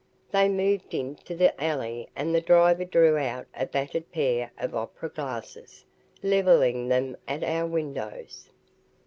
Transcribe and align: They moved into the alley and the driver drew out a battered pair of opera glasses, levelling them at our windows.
They 0.31 0.49
moved 0.49 0.95
into 0.95 1.35
the 1.35 1.63
alley 1.63 2.09
and 2.15 2.33
the 2.33 2.41
driver 2.41 2.83
drew 2.85 3.17
out 3.17 3.45
a 3.53 3.67
battered 3.67 4.11
pair 4.11 4.49
of 4.57 4.73
opera 4.75 5.09
glasses, 5.09 5.85
levelling 6.23 6.87
them 6.87 7.17
at 7.27 7.43
our 7.43 7.67
windows. 7.67 8.49